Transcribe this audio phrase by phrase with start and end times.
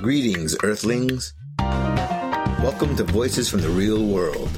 [0.00, 1.34] Greetings, Earthlings.
[1.58, 4.48] Welcome to Voices from the Real World.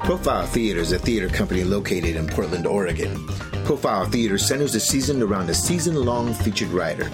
[0.00, 3.26] Profile Theater is a theater company located in Portland, Oregon.
[3.64, 7.10] Profile Theater centers the season around a season long featured writer.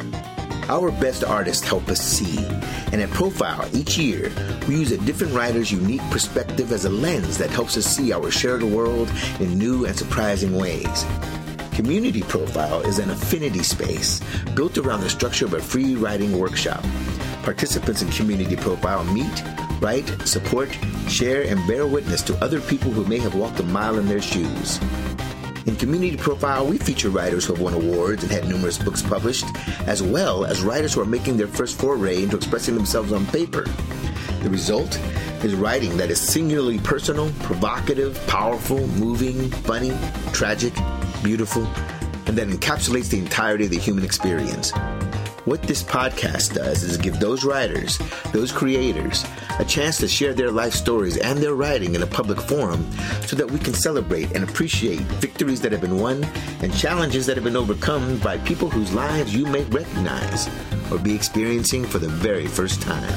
[0.68, 2.44] Our best artists help us see,
[2.92, 4.32] and at Profile, each year,
[4.66, 8.32] we use a different writer's unique perspective as a lens that helps us see our
[8.32, 9.08] shared world
[9.38, 11.06] in new and surprising ways.
[11.74, 14.20] Community Profile is an affinity space
[14.56, 16.84] built around the structure of a free writing workshop.
[17.42, 19.42] Participants in Community Profile meet,
[19.80, 20.68] write, support,
[21.08, 24.20] share, and bear witness to other people who may have walked a mile in their
[24.20, 24.78] shoes.
[25.66, 29.46] In Community Profile, we feature writers who have won awards and had numerous books published,
[29.86, 33.64] as well as writers who are making their first foray into expressing themselves on paper.
[34.42, 34.98] The result
[35.44, 39.96] is writing that is singularly personal, provocative, powerful, moving, funny,
[40.32, 40.74] tragic,
[41.22, 41.64] beautiful,
[42.26, 44.72] and that encapsulates the entirety of the human experience.
[45.46, 47.98] What this podcast does is give those writers,
[48.32, 49.24] those creators,
[49.58, 52.86] a chance to share their life stories and their writing in a public forum
[53.22, 56.24] so that we can celebrate and appreciate victories that have been won
[56.60, 60.46] and challenges that have been overcome by people whose lives you may recognize
[60.92, 63.10] or be experiencing for the very first time.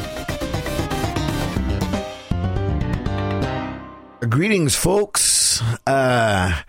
[4.30, 5.62] Greetings, folks.
[5.86, 6.62] Uh,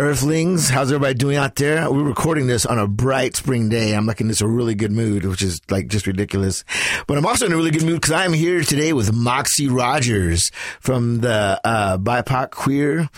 [0.00, 1.88] Earthlings, how's everybody doing out there?
[1.88, 3.94] We're recording this on a bright spring day.
[3.94, 6.64] I'm like in this a really good mood, which is like just ridiculous.
[7.06, 10.50] But I'm also in a really good mood because I'm here today with Moxxy Rogers
[10.80, 13.08] from the uh, BIPOC queer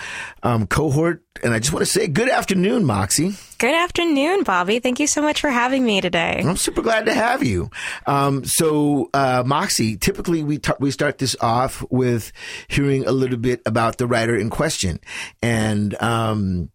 [0.43, 1.23] um, cohort.
[1.43, 3.43] And I just want to say good afternoon, Moxxy.
[3.59, 4.81] Good afternoon, Bobby.
[4.81, 6.43] Thank you so much for having me today.
[6.45, 7.71] I'm super glad to have you.
[8.07, 12.33] Um, so, uh, Moxxy, typically we t- we start this off with
[12.69, 15.01] hearing a little bit about the writer in question,
[15.43, 16.71] and um,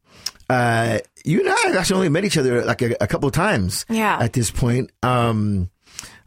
[0.49, 3.33] uh, you and I have actually only met each other like a, a couple of
[3.33, 3.85] times.
[3.89, 4.17] Yeah.
[4.19, 5.69] At this point, um,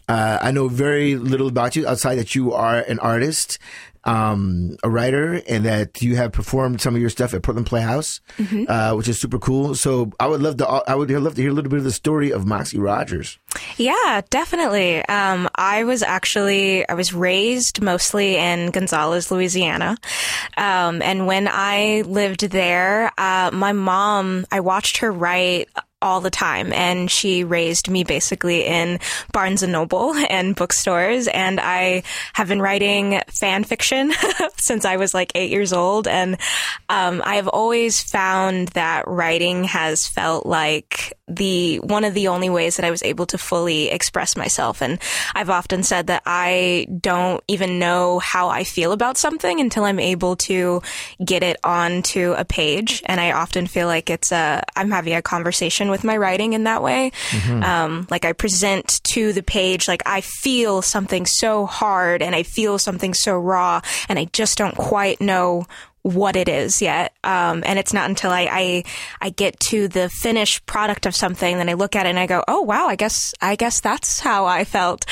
[0.08, 3.58] uh, I know very little about you outside that you are an artist
[4.05, 8.20] um, a writer and that you have performed some of your stuff at Portland Playhouse,
[8.39, 8.64] mm-hmm.
[8.68, 9.74] uh, which is super cool.
[9.74, 11.92] So I would love to, I would love to hear a little bit of the
[11.92, 13.39] story of Moxxy Rogers.
[13.77, 15.05] Yeah, definitely.
[15.06, 19.96] Um, I was actually, I was raised mostly in Gonzales, Louisiana.
[20.56, 25.68] Um, and when I lived there, uh, my mom, I watched her write
[26.05, 26.70] all the time.
[26.73, 29.01] And she raised me basically in
[29.33, 31.27] Barnes and Noble and bookstores.
[31.27, 32.03] And I
[32.35, 34.13] have been writing fan fiction
[34.57, 36.07] since I was like eight years old.
[36.07, 36.37] And
[36.91, 42.51] um, I have always found that writing has felt like the one of the only
[42.51, 44.83] ways that I was able to fully express myself.
[44.83, 44.98] And
[45.35, 49.98] I've often said that I don't even know how I feel about something until I'm
[49.98, 50.83] able to
[51.25, 53.03] get it onto a page.
[53.07, 56.64] And I often feel like it's a I'm having a conversation with my writing in
[56.64, 57.12] that way.
[57.30, 57.62] Mm-hmm.
[57.62, 62.42] Um, like I present to the page, like I feel something so hard and I
[62.42, 65.66] feel something so raw, and I just don't quite know
[66.05, 67.15] what it is yet.
[67.25, 68.85] Um, and it's not until I, I,
[69.23, 72.27] I get to the finished product of something, that I look at it and I
[72.27, 75.07] go, oh wow, I guess I guess that's how I felt.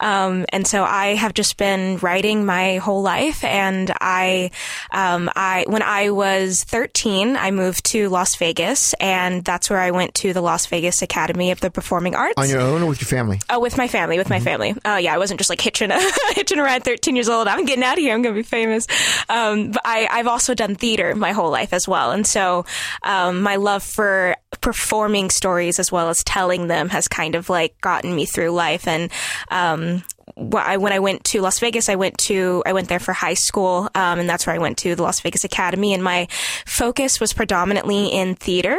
[0.00, 3.44] Um, and so I have just been writing my whole life.
[3.44, 4.50] And I
[4.90, 9.90] um, I when I was 13, I moved to Las Vegas, and that's where I
[9.90, 12.34] went to the Las Vegas Academy of the Performing Arts.
[12.38, 13.38] On your own or with your family?
[13.50, 14.16] Oh, with my family.
[14.16, 14.34] With mm-hmm.
[14.34, 14.74] my family.
[14.86, 16.00] Oh yeah, I wasn't just like hitching a
[16.34, 16.84] hitching a ride.
[16.84, 17.48] 13 years old.
[17.48, 18.14] I'm getting out of here.
[18.14, 18.86] I'm gonna be famous.
[19.28, 22.12] Um, but I, I've also also done theater my whole life as well.
[22.12, 22.64] And so
[23.02, 27.80] um, my love for performing stories as well as telling them has kind of like
[27.80, 28.86] gotten me through life.
[28.86, 29.10] And
[29.50, 30.04] um,
[30.36, 33.90] when I went to Las Vegas, I went to I went there for high school,
[33.96, 35.92] um, and that's where I went to the Las Vegas Academy.
[35.92, 36.28] And my
[36.64, 38.78] focus was predominantly in theater.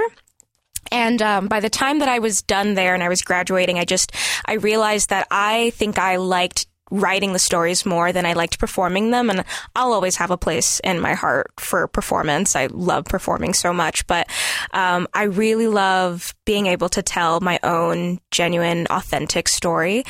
[0.93, 3.83] And um, by the time that I was done there and I was graduating, I
[3.83, 4.13] just
[4.45, 9.11] I realized that I think I liked writing the stories more than I liked performing
[9.11, 9.29] them.
[9.29, 9.44] And
[9.75, 12.55] I'll always have a place in my heart for performance.
[12.55, 14.27] I love performing so much, but
[14.72, 20.03] um, I really love being able to tell my own genuine, authentic story.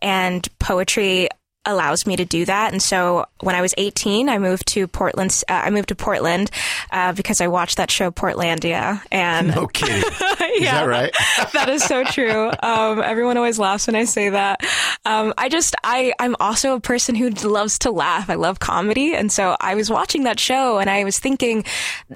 [0.00, 1.28] And poetry
[1.66, 2.72] allows me to do that.
[2.72, 5.42] And so when I was 18, I moved to Portland.
[5.48, 6.50] Uh, I moved to Portland
[6.90, 9.02] uh, because I watched that show Portlandia.
[9.10, 9.96] And no kidding,
[10.40, 11.14] yeah, is that right?
[11.52, 12.50] that is so true.
[12.62, 14.64] Um, everyone always laughs when I say that.
[15.04, 18.30] Um, I just I I'm also a person who loves to laugh.
[18.30, 21.64] I love comedy, and so I was watching that show and I was thinking,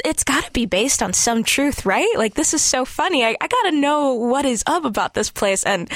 [0.05, 2.13] it's got to be based on some truth, right?
[2.17, 3.25] Like this is so funny.
[3.25, 5.65] I, I got to know what is up about this place.
[5.65, 5.91] And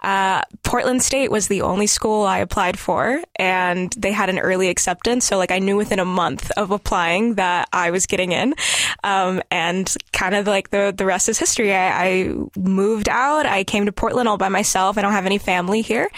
[0.00, 2.91] uh, Portland State was the only school I applied for
[3.36, 5.26] and they had an early acceptance.
[5.26, 8.54] So like I knew within a month of applying that I was getting in.
[9.04, 11.74] Um, and kind of like the, the rest is history.
[11.74, 13.46] I, I moved out.
[13.46, 14.98] I came to Portland all by myself.
[14.98, 16.10] I don't have any family here.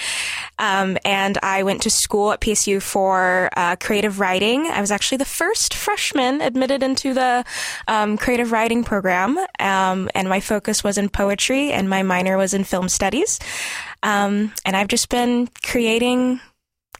[0.59, 4.67] Um, and I went to school at PSU for uh, creative writing.
[4.67, 7.45] I was actually the first freshman admitted into the
[7.89, 9.39] um, creative writing program.
[9.59, 13.39] Um, and my focus was in poetry, and my minor was in film studies.
[14.03, 16.41] Um, and I've just been creating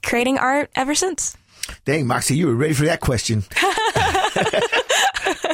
[0.05, 1.35] creating art ever since.
[1.83, 3.43] Dang, Moxxy, you were ready for that question.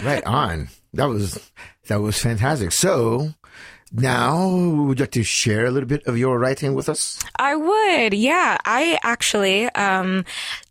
[0.03, 0.67] right on.
[0.93, 1.49] That was
[1.87, 2.71] that was fantastic.
[2.73, 3.33] So,
[3.93, 7.19] now, would you like to share a little bit of your writing with us?
[7.35, 8.57] I would, yeah.
[8.63, 10.23] I actually um,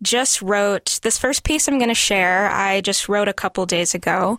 [0.02, 2.50] just wrote this first piece I'm going to share.
[2.50, 4.38] I just wrote a couple days ago.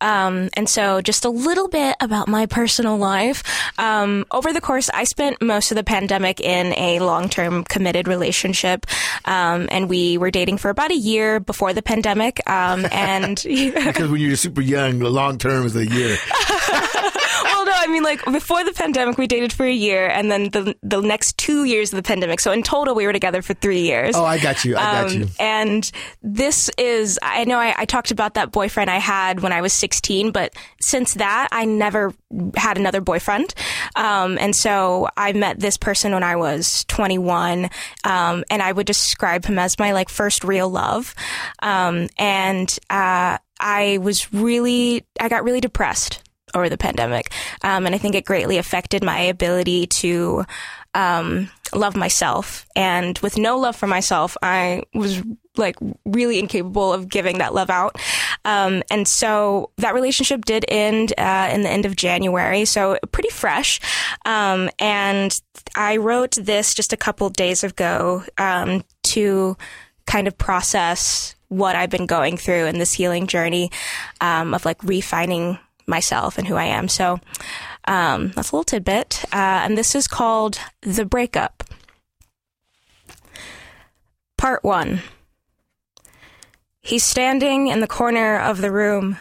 [0.00, 3.42] Um, and so, just a little bit about my personal life.
[3.78, 8.06] Um, over the course, I spent most of the pandemic in a long term committed
[8.06, 8.86] relationship.
[9.24, 12.48] Um, and we were dating for about a year before the pandemic.
[12.48, 16.16] Um, and because when you're super young, the long term is a year.
[16.70, 20.50] well, no, I mean, like before the pandemic, we dated for a year, and then
[20.50, 22.40] the the next two years of the pandemic.
[22.40, 24.16] So in total, we were together for three years.
[24.16, 24.76] Oh, I got you.
[24.76, 25.28] I got um, you.
[25.38, 25.90] And
[26.22, 29.72] this is, I know I, I talked about that boyfriend I had when I was
[29.72, 32.12] 16, but since that, I never
[32.56, 33.54] had another boyfriend.
[33.96, 37.70] Um, and so I met this person when I was 21,
[38.04, 41.14] um, and I would describe him as my like first real love.
[41.62, 46.22] Um, and uh, I was really, I got really depressed
[46.54, 47.32] over the pandemic.
[47.62, 50.44] Um, and I think it greatly affected my ability to
[50.94, 52.66] um, love myself.
[52.74, 55.22] And with no love for myself, I was
[55.56, 57.96] like really incapable of giving that love out.
[58.44, 63.30] Um, and so that relationship did end uh, in the end of January, so pretty
[63.30, 63.80] fresh.
[64.24, 65.38] Um, and
[65.76, 69.56] I wrote this just a couple days ago um, to
[70.06, 73.70] kind of process what I've been going through in this healing journey
[74.20, 75.58] um, of like refining
[75.90, 76.88] myself and who I am.
[76.88, 77.20] So
[77.86, 79.24] um, that's a little tidbit.
[79.26, 81.64] Uh, and this is called The Breakup.
[84.38, 85.02] Part one.
[86.80, 89.18] He's standing in the corner of the room,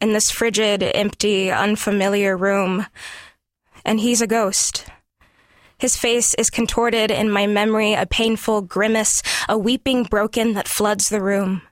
[0.00, 2.86] in this frigid, empty, unfamiliar room,
[3.84, 4.86] and he's a ghost.
[5.76, 11.08] His face is contorted in my memory, a painful grimace, a weeping broken that floods
[11.08, 11.62] the room.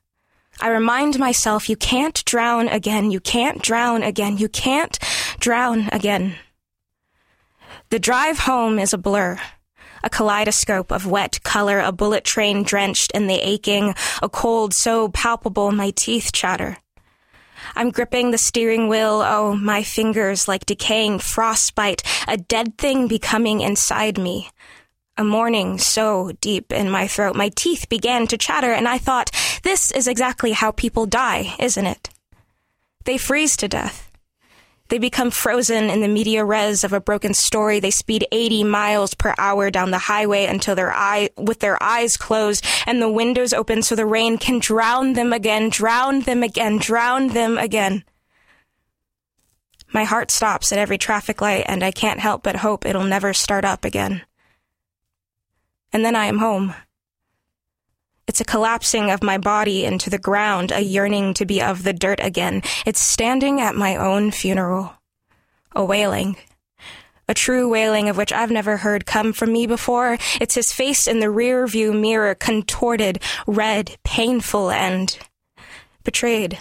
[0.61, 4.99] I remind myself you can't drown again, you can't drown again, you can't
[5.39, 6.37] drown again.
[7.91, 9.39] The drive home is a blur.
[10.05, 15.09] A kaleidoscope of wet color, a bullet train drenched in the aching, a cold so
[15.09, 16.79] palpable my teeth chatter.
[17.75, 23.61] I'm gripping the steering wheel, oh, my fingers like decaying frostbite, a dead thing becoming
[23.61, 24.51] inside me.
[25.19, 29.31] A mourning so deep in my throat, my teeth began to chatter, and I thought,
[29.63, 32.09] this is exactly how people die, isn't it?
[33.05, 34.11] They freeze to death.
[34.89, 37.79] They become frozen in the media res of a broken story.
[37.79, 42.17] They speed 80 miles per hour down the highway until their eye, with their eyes
[42.17, 46.79] closed and the windows open so the rain can drown them again, drown them again,
[46.79, 48.05] drown them again.
[49.93, 53.35] My heart stops at every traffic light and I can't help but hope it'll never
[53.35, 54.23] start up again
[55.93, 56.75] and then I am home.
[58.27, 61.93] It's a collapsing of my body into the ground, a yearning to be of the
[61.93, 62.63] dirt again.
[62.87, 64.95] It's standing at my own funeral.
[65.73, 66.37] A wailing.
[67.29, 70.19] A true wailing of which I've never heard come from me before.
[70.41, 75.19] It's his face in the rear view mirror, contorted, red, painful, and
[76.05, 76.59] betrayed.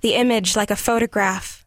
[0.00, 1.63] The image like a photograph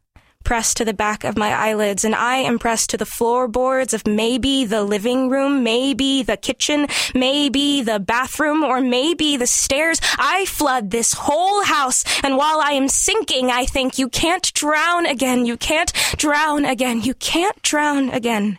[0.47, 4.07] pressed to the back of my eyelids, and I am pressed to the floorboards of
[4.07, 9.99] maybe the living room, maybe the kitchen, maybe the bathroom, or maybe the stairs.
[10.17, 15.05] I flood this whole house, and while I am sinking, I think, you can't drown
[15.05, 18.57] again, you can't drown again, you can't drown again.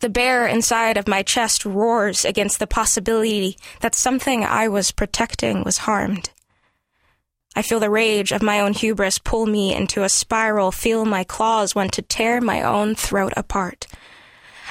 [0.00, 5.64] The bear inside of my chest roars against the possibility that something I was protecting
[5.64, 6.30] was harmed.
[7.58, 11.24] I feel the rage of my own hubris pull me into a spiral, feel my
[11.24, 13.88] claws want to tear my own throat apart.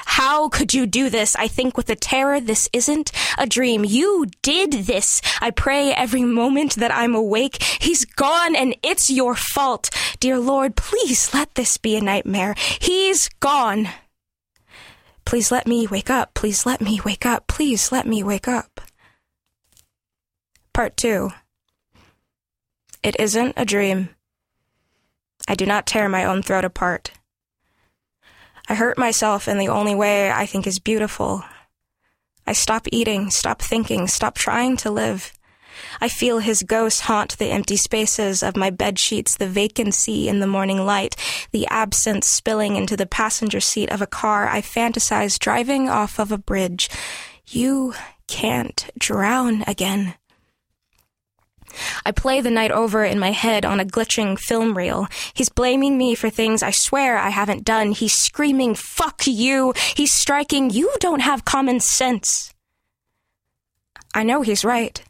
[0.05, 1.35] How could you do this?
[1.35, 3.83] I think with the terror, this isn't a dream.
[3.83, 5.21] You did this.
[5.41, 7.61] I pray every moment that I'm awake.
[7.61, 9.89] He's gone and it's your fault.
[10.21, 12.55] Dear Lord, please let this be a nightmare.
[12.79, 13.89] He's gone.
[15.25, 16.33] Please let me wake up.
[16.33, 17.47] Please let me wake up.
[17.47, 18.79] Please let me wake up.
[20.73, 20.95] Part
[23.03, 24.09] It isn't a dream.
[25.47, 27.11] I do not tear my own throat apart.
[28.67, 31.43] I hurt myself in the only way I think is beautiful.
[32.45, 35.33] I stop eating, stop thinking, stop trying to live.
[36.01, 40.39] I feel his ghost haunt the empty spaces of my bed sheets, the vacancy in
[40.39, 41.15] the morning light,
[41.51, 46.31] the absence spilling into the passenger seat of a car I fantasize driving off of
[46.31, 46.89] a bridge.
[47.45, 47.93] You
[48.27, 50.15] can't drown again.
[52.05, 55.07] I play the night over in my head on a glitching film reel.
[55.33, 57.91] He's blaming me for things I swear I haven't done.
[57.91, 59.73] He's screaming, fuck you.
[59.95, 62.53] He's striking, you don't have common sense.
[64.13, 65.03] I know he's right.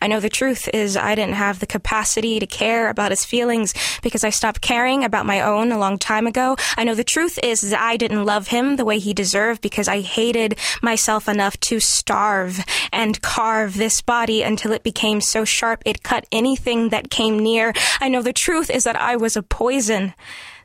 [0.00, 3.74] I know the truth is I didn't have the capacity to care about his feelings
[4.02, 6.56] because I stopped caring about my own a long time ago.
[6.76, 9.88] I know the truth is that I didn't love him the way he deserved because
[9.88, 15.82] I hated myself enough to starve and carve this body until it became so sharp
[15.84, 17.72] it cut anything that came near.
[18.00, 20.14] I know the truth is that I was a poison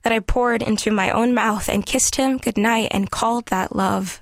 [0.03, 4.21] that I poured into my own mouth and kissed him goodnight and called that love.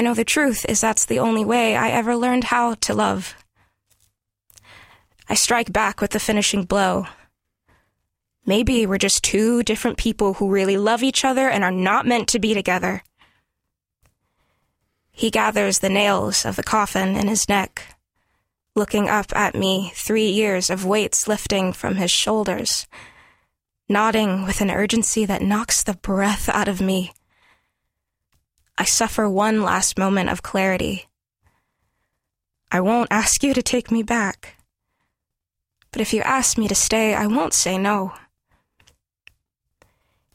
[0.00, 3.34] I know the truth is that's the only way I ever learned how to love.
[5.28, 7.04] I strike back with the finishing blow.
[8.46, 12.28] Maybe we're just two different people who really love each other and are not meant
[12.28, 13.02] to be together.
[15.10, 17.98] He gathers the nails of the coffin in his neck,
[18.74, 22.86] looking up at me, three years of weights lifting from his shoulders,
[23.86, 27.12] nodding with an urgency that knocks the breath out of me.
[28.80, 31.06] I suffer one last moment of clarity.
[32.72, 34.56] I won't ask you to take me back.
[35.92, 38.14] But if you ask me to stay, I won't say no.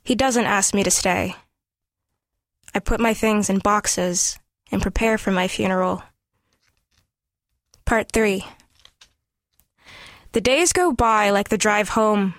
[0.03, 1.35] He doesn't ask me to stay.
[2.75, 4.37] I put my things in boxes
[4.71, 6.03] and prepare for my funeral.
[7.83, 8.45] Part 3
[10.33, 12.35] The days go by like the drive home.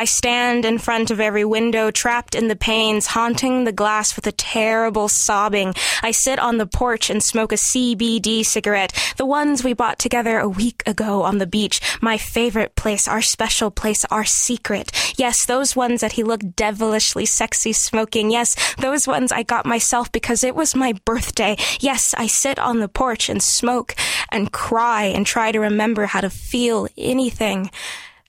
[0.00, 4.26] I stand in front of every window, trapped in the panes, haunting the glass with
[4.26, 5.74] a terrible sobbing.
[6.02, 10.38] I sit on the porch and smoke a CBD cigarette, the ones we bought together
[10.38, 11.82] a week ago on the beach.
[12.00, 14.90] My favorite place, our special place, our secret.
[15.18, 18.30] Yes, those ones that he looked devilishly sexy smoking.
[18.30, 21.58] Yes, those ones I got myself because it was my birthday.
[21.78, 23.94] Yes, I sit on the porch and smoke
[24.32, 27.70] and cry and try to remember how to feel anything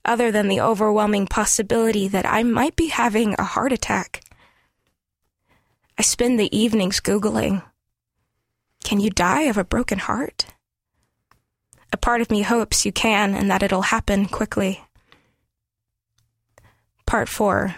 [0.05, 4.23] other than the overwhelming possibility that I might be having a heart attack.
[5.97, 7.63] I spend the evenings Googling
[8.83, 10.47] Can you die of a broken heart?
[11.93, 14.81] A part of me hopes you can and that it'll happen quickly.
[17.05, 17.75] Part 4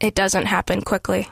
[0.00, 1.28] It doesn't happen quickly.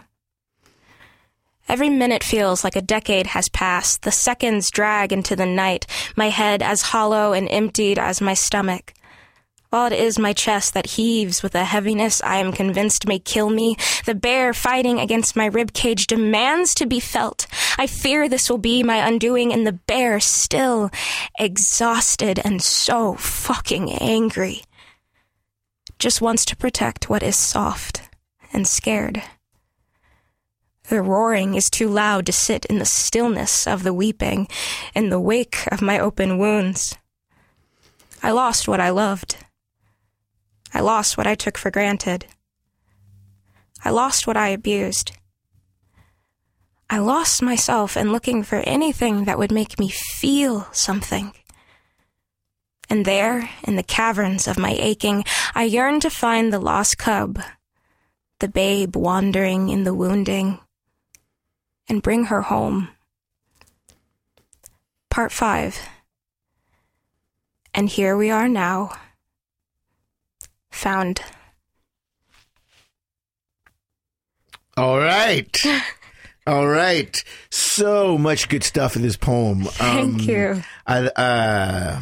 [1.68, 4.02] Every minute feels like a decade has passed.
[4.02, 8.94] The seconds drag into the night, my head as hollow and emptied as my stomach.
[9.70, 13.50] While it is my chest that heaves with a heaviness I am convinced may kill
[13.50, 17.46] me, the bear fighting against my rib cage demands to be felt.
[17.76, 20.90] I fear this will be my undoing, and the bear, still
[21.38, 24.62] exhausted and so fucking angry,
[25.98, 28.08] just wants to protect what is soft
[28.54, 29.22] and scared.
[30.88, 34.48] The roaring is too loud to sit in the stillness of the weeping,
[34.94, 36.96] in the wake of my open wounds.
[38.22, 39.36] I lost what I loved.
[40.72, 42.26] I lost what I took for granted.
[43.84, 45.12] I lost what I abused.
[46.90, 51.32] I lost myself in looking for anything that would make me feel something.
[52.88, 57.40] And there, in the caverns of my aching, I yearned to find the lost cub,
[58.40, 60.60] the babe wandering in the wounding,
[61.88, 62.88] and bring her home.
[65.10, 65.78] Part 5
[67.74, 68.92] And here we are now
[70.78, 71.20] found.
[74.76, 75.64] All right.
[76.46, 77.22] All right.
[77.50, 79.64] So much good stuff in this poem.
[79.64, 80.62] Thank um, you.
[80.86, 82.00] I, uh,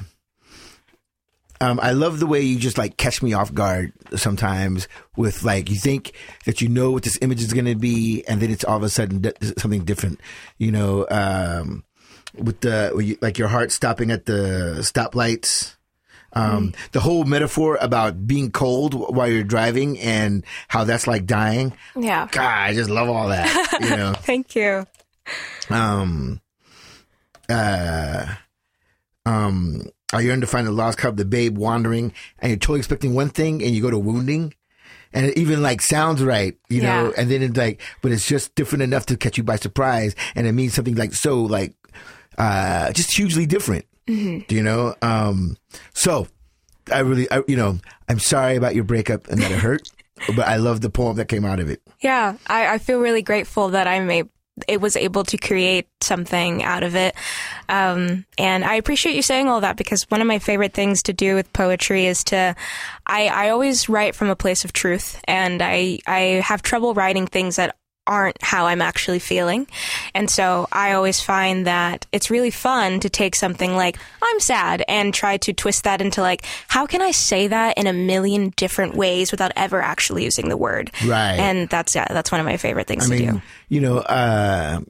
[1.61, 5.71] um, I love the way you just like catch me off guard sometimes with like
[5.71, 6.13] you think
[6.45, 8.83] that you know what this image is going to be, and then it's all of
[8.83, 9.25] a sudden
[9.57, 10.21] something different.
[10.59, 11.83] You know, um,
[12.35, 15.77] with the like your heart stopping at the stoplights
[16.37, 16.91] um, mm.
[16.93, 21.73] The whole metaphor about being cold while you're driving and how that's like dying.
[21.97, 22.29] Yeah.
[22.31, 23.79] God, I just love all that.
[23.81, 24.13] You know.
[24.19, 24.87] Thank you.
[25.71, 26.43] Um.
[27.49, 28.27] Uh.
[29.25, 29.83] Um.
[30.13, 33.31] I yearn to find the lost cub, the babe wandering, and you're totally expecting one
[33.31, 34.55] thing, and you go to wounding,
[35.13, 38.55] and it even like sounds right, you know, and then it's like, but it's just
[38.55, 41.75] different enough to catch you by surprise, and it means something like so, like,
[42.39, 43.85] uh, just hugely different.
[44.09, 44.53] Mm-hmm.
[44.55, 45.57] You know, um,
[45.95, 46.29] so
[46.93, 49.91] I really, I, you know, I'm sorry about your breakup and that it hurt,
[50.37, 51.83] but I love the poem that came out of it.
[52.01, 54.25] Yeah, I, I feel really grateful that I'm a,
[54.69, 57.15] it was able to create something out of it.
[57.69, 61.13] Um, and I appreciate you saying all that because one of my favorite things to
[61.13, 62.55] do with poetry is to,
[63.07, 67.27] I, I always write from a place of truth and I, I have trouble writing
[67.27, 69.67] things that aren't how I'm actually feeling.
[70.15, 74.85] And so I always find that it's really fun to take something like, I'm sad,
[74.89, 78.53] and try to twist that into like, how can I say that in a million
[78.57, 80.91] different ways without ever actually using the word?
[81.07, 81.39] Right.
[81.39, 83.43] And that's, yeah, that's one of my favorite things I to mean, do.
[83.69, 84.81] you know, uh,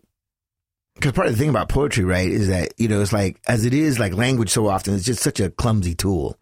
[0.94, 3.66] because part of the thing about poetry, right, is that you know it's like as
[3.66, 6.38] it is like language so often it's just such a clumsy tool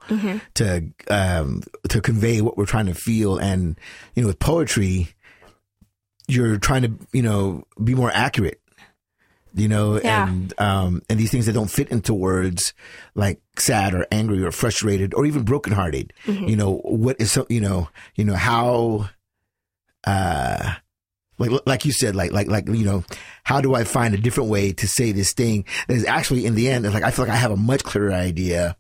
[0.55, 3.77] to um, to convey what we're trying to feel, and
[4.15, 5.09] you know with poetry,
[6.29, 8.61] you're trying to you know be more accurate,
[9.55, 10.29] you know, Yeah.
[10.29, 12.73] and um, and these things that don't fit into words
[13.15, 17.61] like sad or angry or frustrated or even brokenhearted, you know, what is so you
[17.61, 19.09] know you know how
[20.07, 20.75] uh
[21.39, 23.03] like like you said like like like you know
[23.43, 26.55] how do i find a different way to say this thing that is actually in
[26.55, 28.77] the end it's like i feel like i have a much clearer idea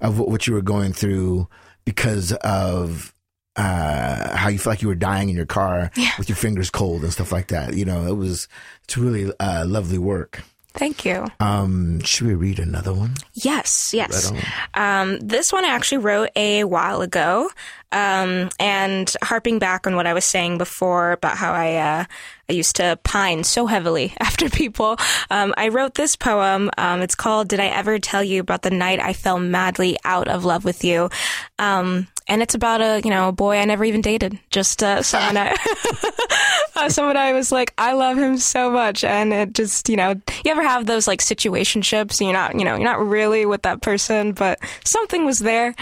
[0.00, 1.48] of what, what you were going through
[1.84, 3.13] because of
[3.56, 7.02] uh how you feel like you were dying in your car with your fingers cold
[7.02, 8.48] and stuff like that you know it was
[8.84, 10.42] it's really uh lovely work
[10.76, 11.26] Thank you.
[11.38, 14.32] um should we read another one Yes, yes.
[14.32, 14.44] Right
[14.74, 17.48] Um, this one I actually wrote a while ago.
[17.92, 22.04] Um, and harping back on what I was saying before about how I, uh,
[22.48, 24.96] I used to pine so heavily after people.
[25.30, 26.70] Um, I wrote this poem.
[26.76, 30.26] Um, it's called "Did I Ever Tell You About the Night I Fell Madly Out
[30.26, 31.08] of Love with You?"
[31.60, 35.02] Um, and it's about a you know a boy I never even dated, just uh,
[35.02, 35.56] someone I
[36.76, 40.14] uh, someone I was like I love him so much, and it just you know
[40.44, 43.62] you ever have those like situationships, and you're not you know you're not really with
[43.62, 45.74] that person, but something was there.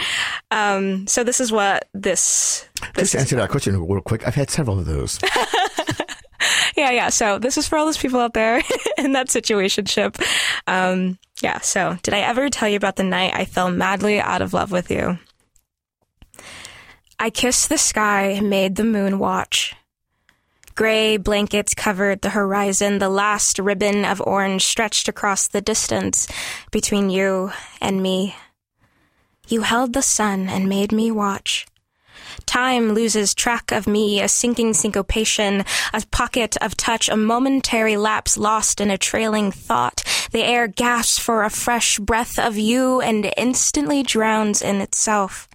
[0.51, 4.35] Um, so this is what this this just to answer that question real quick i've
[4.35, 5.19] had several of those
[6.75, 7.09] yeah, yeah.
[7.09, 8.61] So this is for all those people out there
[8.97, 10.21] in that situationship.
[10.67, 11.59] Um, yeah.
[11.59, 14.71] So did I ever tell you about the night I fell madly out of love
[14.71, 15.17] with you?
[17.23, 19.77] I kissed the sky and made the moon watch.
[20.75, 22.99] Gray blankets covered the horizon.
[22.99, 26.27] The last ribbon of orange stretched across the distance
[26.69, 28.35] between you and me.
[29.47, 31.65] You held the sun and made me watch.
[32.45, 38.37] Time loses track of me, a sinking syncopation, a pocket of touch, a momentary lapse
[38.37, 40.03] lost in a trailing thought.
[40.33, 45.47] The air gasps for a fresh breath of you and instantly drowns in itself.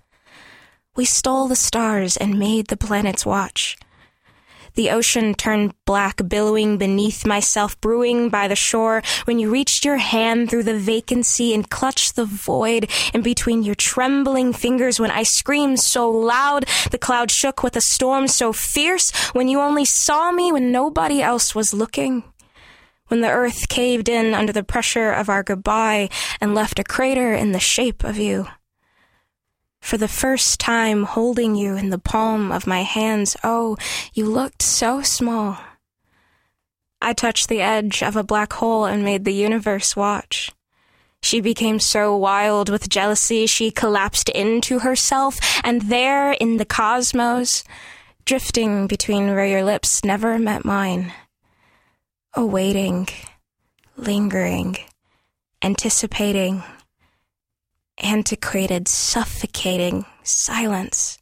[0.98, 3.78] We stole the stars and made the planets watch.
[4.74, 9.04] The ocean turned black, billowing beneath myself, brewing by the shore.
[9.24, 13.76] When you reached your hand through the vacancy and clutched the void in between your
[13.76, 19.12] trembling fingers, when I screamed so loud, the cloud shook with a storm so fierce.
[19.34, 22.24] When you only saw me when nobody else was looking.
[23.06, 26.08] When the earth caved in under the pressure of our goodbye
[26.40, 28.48] and left a crater in the shape of you
[29.80, 33.36] for the first time holding you in the palm of my hands.
[33.42, 33.76] Oh,
[34.12, 35.58] you looked so small.
[37.00, 40.50] I touched the edge of a black hole and made the universe watch.
[41.22, 47.64] She became so wild with jealousy, she collapsed into herself, and there in the cosmos,
[48.24, 51.12] drifting between where your lips never met mine,
[52.34, 53.08] awaiting,
[53.96, 54.76] lingering,
[55.62, 56.62] anticipating,
[58.02, 61.18] antiquated, suffocating silence.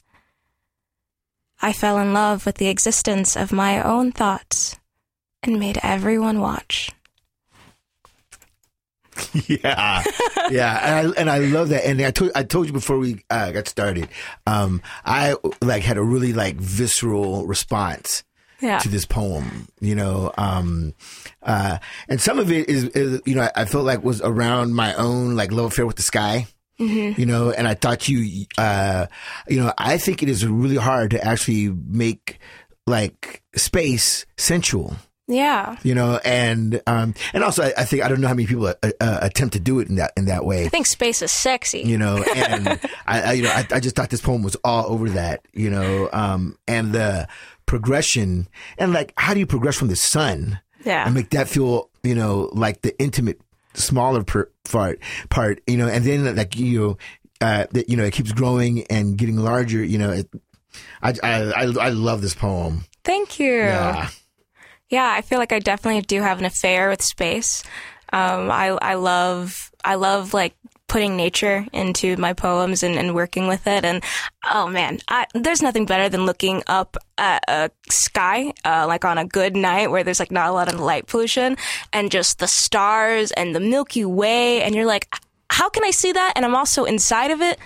[1.61, 4.77] I fell in love with the existence of my own thoughts
[5.43, 6.91] and made everyone watch.
[9.47, 10.03] yeah,
[10.51, 11.87] yeah, and I and I love that.
[11.87, 14.09] And I told I told you before we uh, got started,
[14.47, 18.25] um, I like had a really like visceral response
[18.61, 18.79] Yeah.
[18.81, 20.93] to this poem, you know, um,
[21.43, 21.79] uh,
[22.11, 24.93] and some of it is, is, you know, I, I felt like was around my
[24.95, 26.47] own like love affair with the sky.
[26.79, 29.07] You know, and I thought you, uh,
[29.49, 32.39] you know, I think it is really hard to actually make
[32.87, 34.95] like space sensual
[35.27, 35.77] Yeah.
[35.83, 38.67] you know, and um, and also I, I think I don't know how many people
[38.67, 41.33] uh, uh, attempt to do it in that in that way, I think space is
[41.33, 41.81] sexy.
[41.81, 42.69] you know, and
[43.07, 45.71] I, I you know I, I just thought this poem was all over that, you
[45.71, 47.27] know, um, and the
[47.65, 51.05] progression and like how do you progress from the sun Yeah.
[51.07, 53.41] and make that feel you know like the intimate
[53.75, 56.99] smaller per, part part you know, and then like you know
[57.41, 60.11] uh, that you know it keeps growing and getting larger, you know.
[60.11, 60.29] It,
[61.03, 62.85] I, I I I love this poem.
[63.05, 63.55] Thank you.
[63.55, 64.09] Yeah.
[64.89, 67.65] Yeah, I feel like I definitely do have an affair with space.
[68.13, 70.55] Um, I I love I love like
[70.89, 73.85] putting nature into my poems and, and working with it.
[73.85, 74.03] And
[74.51, 79.19] oh man, I, there's nothing better than looking up at a sky, uh, like on
[79.19, 81.57] a good night where there's like not a lot of light pollution
[81.93, 84.63] and just the stars and the Milky Way.
[84.63, 85.13] And you're like,
[85.51, 86.33] how can I see that?
[86.37, 87.59] And I'm also inside of it.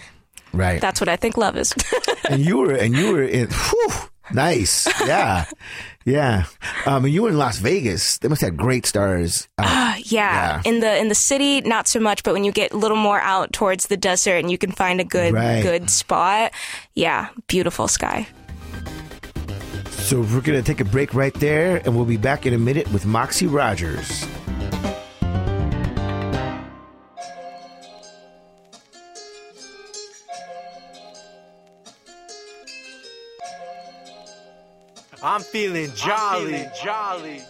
[0.53, 0.81] Right.
[0.81, 1.73] That's what I think love is.
[2.29, 3.91] and you were, and you were in, whew,
[4.33, 4.89] nice.
[5.07, 5.45] Yeah.
[6.05, 6.45] Yeah.
[6.87, 8.19] Um, you were in Las Vegas.
[8.19, 9.49] They must have great stars.
[9.59, 10.03] Uh, yeah.
[10.05, 10.63] yeah.
[10.65, 13.21] In the in the city, not so much, but when you get a little more
[13.21, 15.63] out towards the desert and you can find a good right.
[15.63, 16.53] good spot,
[16.95, 18.27] yeah, beautiful sky.
[19.91, 22.91] So we're gonna take a break right there, and we'll be back in a minute
[22.93, 24.27] with Moxxy Rogers.
[35.23, 36.57] I'm feeling jolly.
[36.57, 37.43] I'm feeling jolly.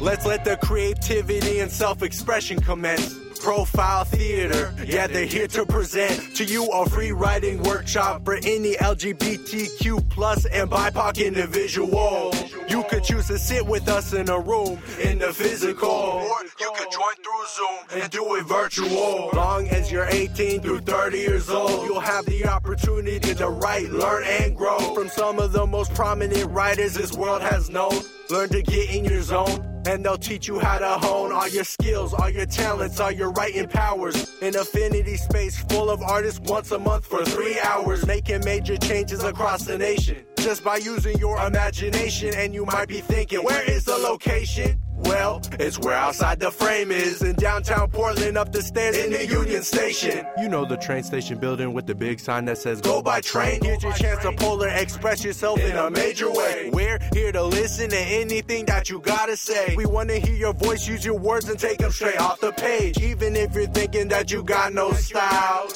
[0.00, 3.18] Let's let the creativity and self expression commence.
[3.40, 8.74] Profile Theater, yeah, they're here to present to you a free writing workshop for any
[8.74, 12.34] LGBTQ plus and BIPOC individual.
[12.68, 16.50] You could choose to sit with us in a room in the physical, or you
[16.54, 16.59] could
[16.90, 19.30] join through Zoom and do it virtual.
[19.32, 24.24] Long as you're 18 through 30 years old, you'll have the opportunity to write, learn,
[24.24, 27.94] and grow from some of the most prominent writers this world has known.
[28.28, 31.64] Learn to get in your zone and they'll teach you how to hone all your
[31.64, 34.30] skills, all your talents, all your writing powers.
[34.42, 39.22] An affinity space full of artists once a month for three hours, making major changes
[39.22, 40.24] across the nation.
[40.38, 44.80] Just by using your imagination, and you might be thinking, where is the location?
[45.02, 49.26] Well, it's where outside the frame is in downtown Portland, up the stairs in the
[49.26, 50.26] Union Station.
[50.38, 53.60] You know the train station building with the big sign that says Go by train.
[53.62, 56.70] Here's your chance to polar express yourself in a major way.
[56.72, 59.74] We're here to listen to anything that you gotta say.
[59.76, 62.98] We wanna hear your voice, use your words, and take them straight off the page.
[63.00, 65.68] Even if you're thinking that you got no style,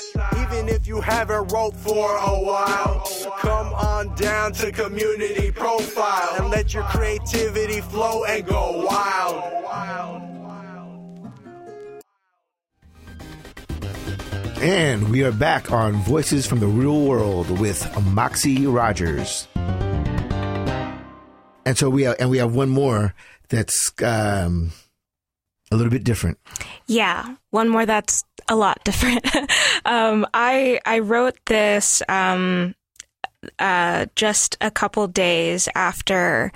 [0.42, 3.08] even if you haven't wrote for a while,
[3.38, 9.13] come on down to community profile and let your creativity flow and go wild.
[14.64, 19.46] And we are back on Voices from the Real World with Moxxy Rogers.
[21.66, 23.14] And so we have, and we have one more
[23.50, 24.72] that's um,
[25.70, 26.38] a little bit different.
[26.86, 29.26] Yeah, one more that's a lot different.
[29.84, 32.74] um, I I wrote this um,
[33.58, 36.52] uh, just a couple days after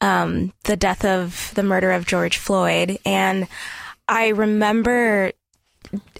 [0.00, 2.98] um, the death of the murder of George Floyd.
[3.04, 3.48] And
[4.08, 5.32] I remember,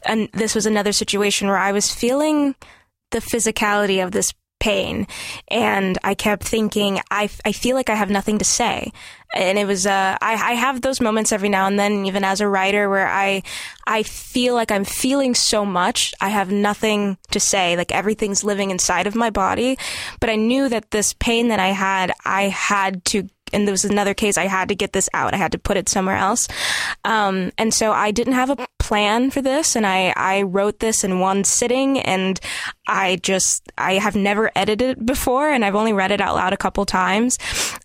[0.04, 2.54] and this was another situation where I was feeling
[3.10, 5.06] the physicality of this pain.
[5.48, 8.90] And I kept thinking, I, I feel like I have nothing to say.
[9.34, 12.40] And it was, uh, I, I have those moments every now and then, even as
[12.40, 13.42] a writer, where I,
[13.86, 16.14] I feel like I'm feeling so much.
[16.20, 17.76] I have nothing to say.
[17.76, 19.78] Like everything's living inside of my body.
[20.20, 23.85] But I knew that this pain that I had, I had to and there was
[23.85, 25.35] another case I had to get this out.
[25.35, 26.48] I had to put it somewhere else.
[27.04, 31.04] Um, and so I didn't have a plan for this and I, I wrote this
[31.04, 32.38] in one sitting and
[32.87, 36.52] I just, I have never edited it before and I've only read it out loud
[36.52, 37.38] a couple times.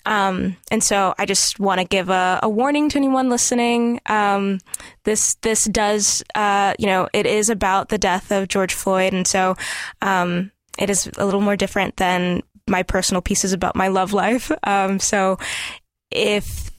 [0.05, 3.99] Um, and so I just want to give a, a, warning to anyone listening.
[4.05, 4.59] Um,
[5.03, 9.13] this, this does, uh, you know, it is about the death of George Floyd.
[9.13, 9.55] And so,
[10.01, 14.51] um, it is a little more different than my personal pieces about my love life.
[14.63, 15.37] Um, so
[16.09, 16.71] if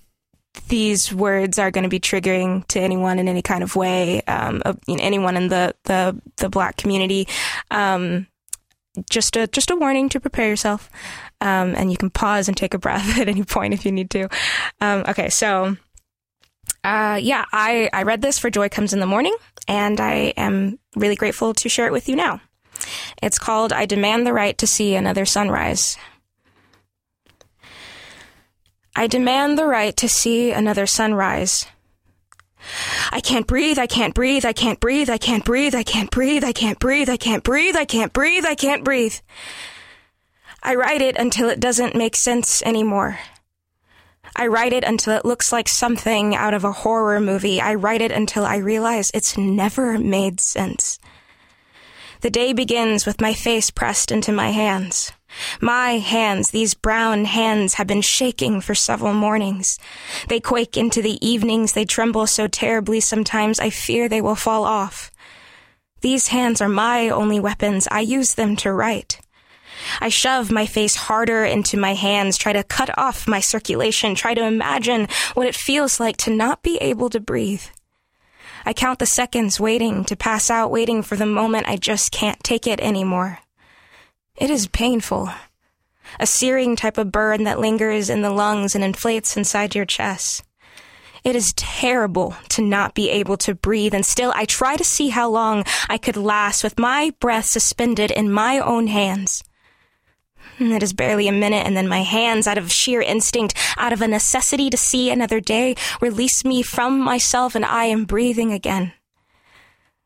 [0.68, 4.62] these words are going to be triggering to anyone in any kind of way, um,
[4.87, 7.27] you know, anyone in the, the, the black community,
[7.71, 8.27] um,
[9.09, 10.90] just a just a warning to prepare yourself,
[11.40, 14.11] um, and you can pause and take a breath at any point if you need
[14.11, 14.29] to.
[14.81, 15.77] Um, okay, so
[16.85, 19.37] uh, yeah, I I read this for Joy Comes in the Morning,
[19.68, 22.40] and I am really grateful to share it with you now.
[23.22, 25.96] It's called I Demand the Right to See Another Sunrise.
[28.94, 31.66] I demand the right to see another sunrise.
[33.11, 36.44] I can't breathe, I can't breathe, I can't breathe, I can't breathe, I can't breathe,
[36.44, 39.14] I can't breathe, I can't breathe, I can't breathe, I can't breathe.
[40.62, 43.18] I write it until it doesn't make sense anymore.
[44.37, 47.61] I write it until it looks like something out of a horror movie.
[47.61, 50.98] I write it until I realize it's never made sense.
[52.23, 55.11] The day begins with my face pressed into my hands.
[55.61, 59.77] My hands, these brown hands, have been shaking for several mornings.
[60.29, 64.65] They quake into the evenings, they tremble so terribly sometimes I fear they will fall
[64.65, 65.11] off.
[66.01, 67.89] These hands are my only weapons.
[67.91, 69.21] I use them to write.
[70.01, 74.35] I shove my face harder into my hands, try to cut off my circulation, try
[74.35, 77.65] to imagine what it feels like to not be able to breathe.
[78.64, 82.42] I count the seconds waiting to pass out, waiting for the moment I just can't
[82.42, 83.40] take it anymore.
[84.37, 85.31] It is painful.
[86.20, 90.44] A searing type of burn that lingers in the lungs and inflates inside your chest.
[91.25, 95.11] It is terrible to not be able to breathe, and still I try to see
[95.11, 99.44] how long I could last with my breath suspended in my own hands.
[100.59, 103.93] Mm, it is barely a minute, and then my hands, out of sheer instinct, out
[103.93, 108.53] of a necessity to see another day, release me from myself, and I am breathing
[108.53, 108.93] again.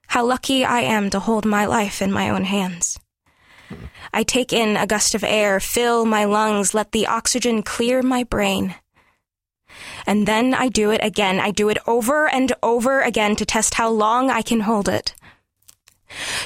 [0.08, 2.98] How lucky I am to hold my life in my own hands.
[4.12, 8.22] I take in a gust of air, fill my lungs, let the oxygen clear my
[8.22, 8.76] brain.
[10.06, 11.40] And then I do it again.
[11.40, 15.14] I do it over and over again to test how long I can hold it.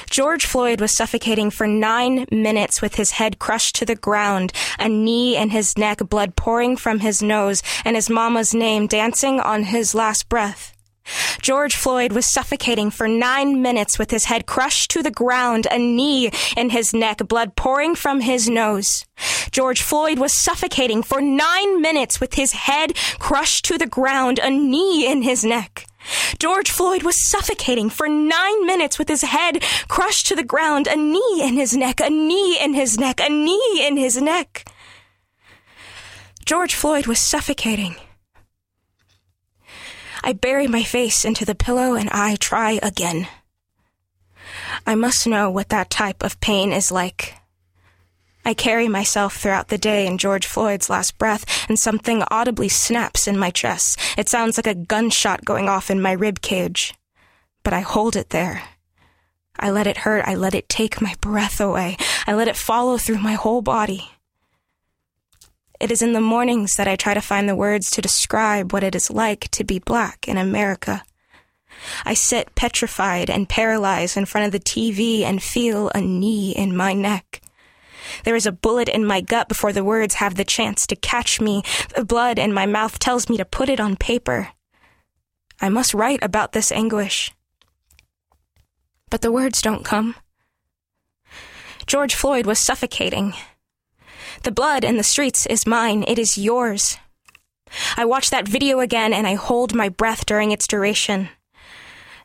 [0.09, 4.89] George Floyd was suffocating for nine minutes with his head crushed to the ground, a
[4.89, 9.63] knee in his neck, blood pouring from his nose, and his mama's name dancing on
[9.63, 10.73] his last breath.
[11.41, 15.77] George Floyd was suffocating for nine minutes with his head crushed to the ground, a
[15.77, 19.05] knee in his neck, blood pouring from his nose.
[19.51, 24.49] George Floyd was suffocating for nine minutes with his head crushed to the ground, a
[24.49, 25.87] knee in his neck.
[26.39, 30.95] George Floyd was suffocating for nine minutes with his head crushed to the ground, a
[30.95, 34.65] knee in his neck, a knee in his neck, a knee in his neck.
[36.45, 37.95] George Floyd was suffocating.
[40.23, 43.27] I bury my face into the pillow and I try again.
[44.85, 47.35] I must know what that type of pain is like.
[48.43, 53.27] I carry myself throughout the day in George Floyd's last breath, and something audibly snaps
[53.27, 53.99] in my chest.
[54.17, 56.93] It sounds like a gunshot going off in my rib cage.
[57.63, 58.63] But I hold it there.
[59.59, 60.25] I let it hurt.
[60.27, 61.97] I let it take my breath away.
[62.25, 64.09] I let it follow through my whole body.
[65.79, 68.83] It is in the mornings that I try to find the words to describe what
[68.83, 71.03] it is like to be black in America.
[72.05, 76.75] I sit petrified and paralyzed in front of the TV and feel a knee in
[76.75, 77.41] my neck.
[78.23, 81.41] There is a bullet in my gut before the words have the chance to catch
[81.41, 81.63] me.
[81.95, 84.49] The blood in my mouth tells me to put it on paper.
[85.59, 87.33] I must write about this anguish.
[89.09, 90.15] But the words don't come.
[91.85, 93.33] George Floyd was suffocating.
[94.43, 96.03] The blood in the streets is mine.
[96.07, 96.97] It is yours.
[97.95, 101.29] I watch that video again and I hold my breath during its duration.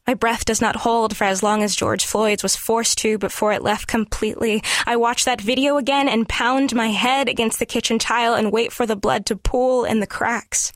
[0.07, 3.53] My breath does not hold for as long as George Floyd's was forced to before
[3.53, 4.63] it left completely.
[4.87, 8.73] I watch that video again and pound my head against the kitchen tile and wait
[8.73, 10.73] for the blood to pool in the cracks.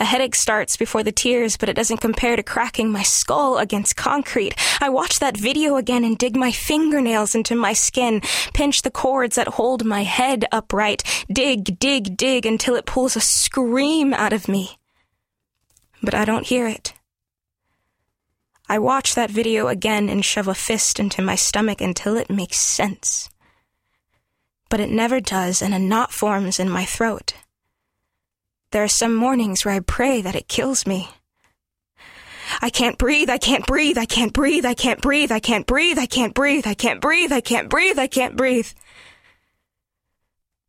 [0.00, 3.94] A headache starts before the tears, but it doesn't compare to cracking my skull against
[3.94, 4.56] concrete.
[4.80, 8.20] I watch that video again and dig my fingernails into my skin,
[8.52, 13.20] pinch the cords that hold my head upright, dig, dig, dig until it pulls a
[13.20, 14.78] scream out of me.
[16.02, 16.92] But I don't hear it.
[18.68, 22.58] I watch that video again and shove a fist into my stomach until it makes
[22.58, 23.28] sense.
[24.70, 27.34] But it never does, and a knot forms in my throat.
[28.70, 31.08] There are some mornings where I pray that it kills me.
[32.60, 35.98] I can't breathe, I can't breathe, I can't breathe, I can't breathe, I can't breathe,
[35.98, 38.68] I can't breathe, I can't breathe, I can't breathe, I can't breathe.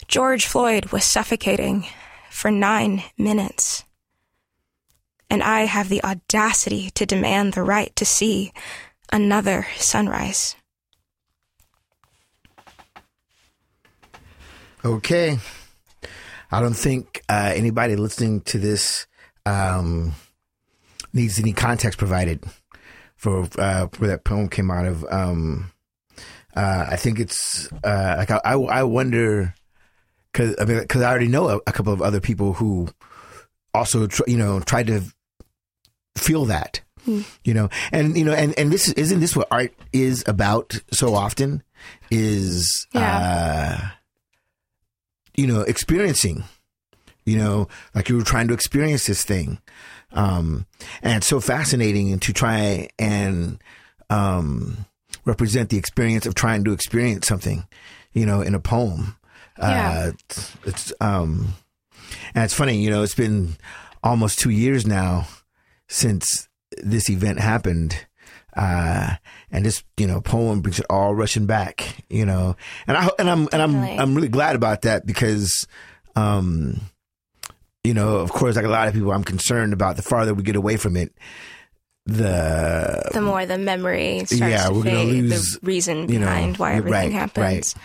[0.07, 1.87] George Floyd was suffocating
[2.29, 3.85] for nine minutes
[5.29, 8.51] and I have the audacity to demand the right to see
[9.11, 10.55] another sunrise.
[14.83, 15.39] Okay.
[16.51, 19.07] I don't think uh, anybody listening to this
[19.45, 20.13] um,
[21.11, 22.43] needs any context provided
[23.15, 25.05] for uh, where that poem came out of.
[25.09, 25.71] Um,
[26.55, 29.53] uh, I think it's uh, like I, I, wonder
[30.31, 32.87] because I mean because I already know a, a, couple of other people who
[33.73, 35.01] also tr- you know tried to
[36.15, 36.81] feel that.
[37.07, 37.25] Mm.
[37.43, 41.13] You know, and you know, and and this isn't this what art is about so
[41.13, 41.61] often
[42.09, 43.79] is yeah.
[43.83, 43.89] uh
[45.35, 46.43] you know, experiencing.
[47.25, 49.59] You know, like you were trying to experience this thing.
[50.13, 50.65] Um
[51.03, 53.61] and it's so fascinating to try and
[54.09, 54.85] um
[55.25, 57.67] represent the experience of trying to experience something,
[58.13, 59.15] you know, in a poem.
[59.59, 59.91] Yeah.
[60.07, 61.53] Uh it's, it's um
[62.33, 63.57] and it's funny, you know, it's been
[64.03, 65.27] almost 2 years now
[65.87, 66.47] since
[66.83, 68.05] this event happened.
[68.55, 69.15] Uh,
[69.51, 72.55] and this, you know, poem brings it all rushing back, you know,
[72.87, 73.97] and I, and I'm, and I'm, really?
[73.99, 75.67] I'm really glad about that because,
[76.15, 76.79] um,
[77.83, 80.43] you know, of course, like a lot of people, I'm concerned about the farther we
[80.43, 81.13] get away from it,
[82.05, 86.75] the the more the memory starts yeah, we're fade, lose the reason behind know, why
[86.75, 87.75] everything right, happens.
[87.75, 87.83] Right.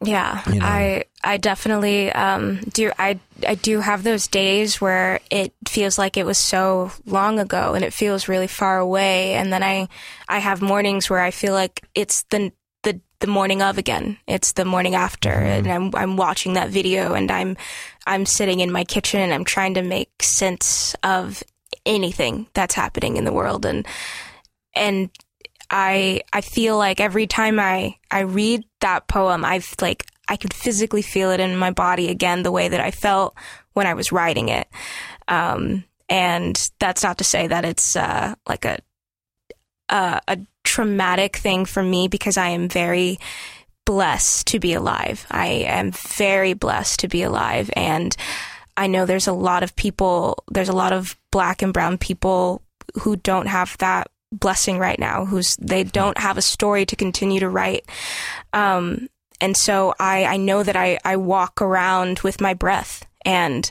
[0.00, 0.66] Yeah, you know.
[0.66, 2.92] I I definitely um, do.
[2.98, 7.74] I I do have those days where it feels like it was so long ago,
[7.74, 9.34] and it feels really far away.
[9.34, 9.88] And then I
[10.28, 12.52] I have mornings where I feel like it's the
[12.84, 14.18] the the morning of again.
[14.28, 15.66] It's the morning after, mm-hmm.
[15.66, 17.56] and I'm I'm watching that video, and I'm
[18.06, 21.42] I'm sitting in my kitchen, and I'm trying to make sense of
[21.84, 23.84] anything that's happening in the world, and
[24.74, 25.10] and
[25.70, 30.52] I I feel like every time I I read that poem, I've like I could
[30.52, 33.34] physically feel it in my body again, the way that I felt
[33.72, 34.68] when I was writing it.
[35.26, 38.78] Um, and that's not to say that it's uh, like a,
[39.88, 43.18] a a traumatic thing for me because I am very
[43.84, 45.26] blessed to be alive.
[45.30, 48.16] I am very blessed to be alive, and
[48.76, 50.44] I know there's a lot of people.
[50.50, 52.62] There's a lot of black and brown people
[53.02, 57.40] who don't have that blessing right now who's they don't have a story to continue
[57.40, 57.88] to write
[58.52, 59.08] um,
[59.40, 63.70] and so I, I know that I, I walk around with my breath and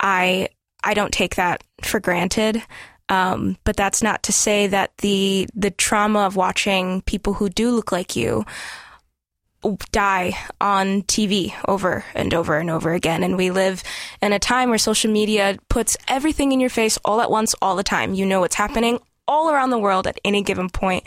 [0.00, 0.48] I,
[0.84, 2.62] I don't take that for granted.
[3.08, 7.70] Um, but that's not to say that the, the trauma of watching people who do
[7.70, 8.44] look like you
[9.92, 13.22] die on TV over and over and over again.
[13.22, 13.82] And we live
[14.20, 17.76] in a time where social media puts everything in your face all at once, all
[17.76, 18.14] the time.
[18.14, 18.98] You know what's happening
[19.32, 21.04] all around the world at any given point.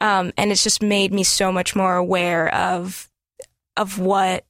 [0.00, 3.10] Um, and it's just made me so much more aware of
[3.76, 4.44] of what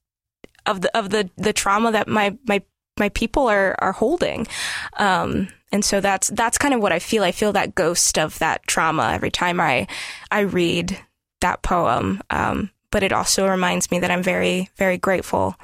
[0.67, 2.63] of the of the the trauma that my my
[2.99, 4.47] my people are are holding.
[4.99, 7.25] Um, and so that's that's kind of what I feel.
[7.25, 9.87] I feel that ghost of that trauma every time I
[10.31, 10.99] I read
[11.41, 12.21] that poem.
[12.31, 15.57] Um, but it also reminds me that I'm very very grateful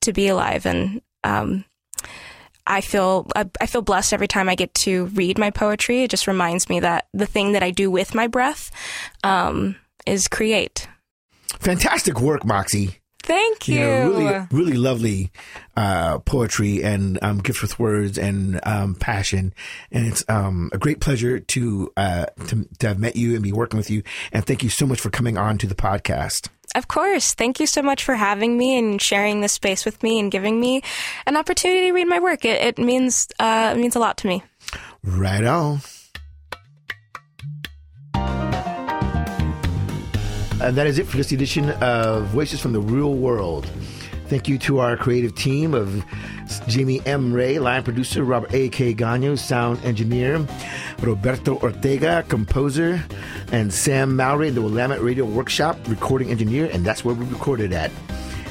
[0.00, 1.64] to be alive, and um,
[2.66, 6.02] I feel I feel blessed every time I get to read my poetry.
[6.02, 8.70] It just reminds me that the thing that I do with my breath
[9.22, 9.76] um,
[10.06, 10.88] is create.
[11.60, 12.96] Fantastic work, Moxxy.
[13.26, 13.74] Thank you.
[13.74, 15.32] you know, really, really lovely
[15.76, 19.52] uh, poetry and um, gifts with words and um, passion.
[19.90, 23.50] And it's um, a great pleasure to, uh, to to have met you and be
[23.52, 24.04] working with you.
[24.32, 26.48] And thank you so much for coming on to the podcast.
[26.74, 27.34] Of course.
[27.34, 30.60] Thank you so much for having me and sharing this space with me and giving
[30.60, 30.82] me
[31.26, 32.44] an opportunity to read my work.
[32.44, 34.42] It, it means uh, it means a lot to me.
[35.02, 35.80] Right on.
[40.58, 43.70] And that is it for this edition of Voices from the Real World.
[44.28, 46.04] Thank you to our creative team of
[46.66, 47.32] Jamie M.
[47.32, 48.94] Ray, line producer, Robert A.K.
[48.94, 50.44] Gagno, sound engineer,
[51.00, 53.00] Roberto Ortega, composer,
[53.52, 57.92] and Sam Mowry, the Willamette Radio Workshop, recording engineer, and that's where we recorded at.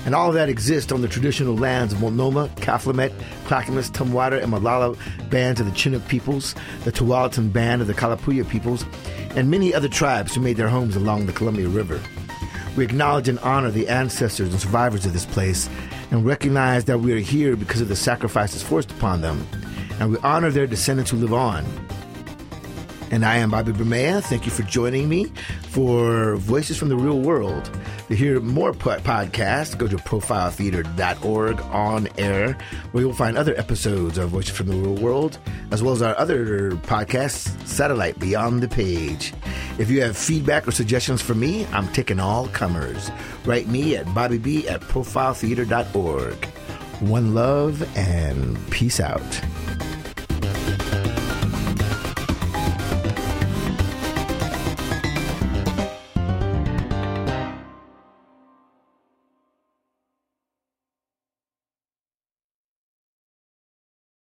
[0.05, 3.11] And all of that exists on the traditional lands of Multnomah, Kathlamet,
[3.45, 4.97] Clackamas, Tumwater, and Malala
[5.29, 8.85] bands of the Chinook peoples, the Tualatin band of the Kalapuya peoples,
[9.31, 11.99] and many other tribes who made their homes along the Columbia River.
[12.75, 15.69] We acknowledge and honor the ancestors and survivors of this place
[16.11, 19.47] and recognize that we are here because of the sacrifices forced upon them,
[19.99, 21.65] and we honor their descendants who live on.
[23.11, 24.21] And I am Bobby Bermea.
[24.23, 25.31] Thank you for joining me
[25.69, 27.69] for Voices from the Real World.
[28.07, 32.55] To hear more podcasts, go to profiletheater.org on air,
[32.91, 35.39] where you'll find other episodes of Voices from the Real World,
[35.71, 39.33] as well as our other podcasts, Satellite Beyond the Page.
[39.79, 43.09] If you have feedback or suggestions for me, I'm taking all comers.
[43.43, 46.45] Write me at bobbyb at profiletheater.org.
[46.99, 49.41] One love and peace out.